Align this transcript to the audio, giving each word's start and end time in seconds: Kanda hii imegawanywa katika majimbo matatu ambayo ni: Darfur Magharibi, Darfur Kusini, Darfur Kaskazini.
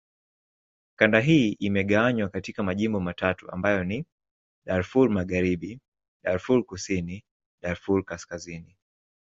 Kanda 0.95 1.19
hii 1.19 1.51
imegawanywa 1.51 2.29
katika 2.29 2.63
majimbo 2.63 2.99
matatu 2.99 3.51
ambayo 3.51 3.83
ni: 3.83 4.05
Darfur 4.65 5.09
Magharibi, 5.09 5.79
Darfur 6.23 6.65
Kusini, 6.65 7.23
Darfur 7.63 8.05
Kaskazini. 8.05 8.77